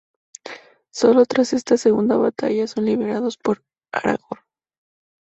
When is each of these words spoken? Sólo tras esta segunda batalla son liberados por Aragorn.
Sólo 0.91 1.27
tras 1.27 1.53
esta 1.53 1.77
segunda 1.77 2.17
batalla 2.17 2.65
son 2.65 2.85
liberados 2.85 3.37
por 3.37 3.61
Aragorn. 3.93 4.41